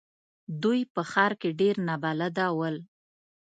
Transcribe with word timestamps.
دوی 0.63 0.79
په 0.93 1.01
ښار 1.11 1.31
کې 1.41 1.49
ډېر 1.59 1.75
نابلده 1.87 2.47
ول. 2.57 2.75